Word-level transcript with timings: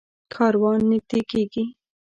کاروان 0.33 0.79
نږدې 0.89 1.19
کېږي. 1.29 1.63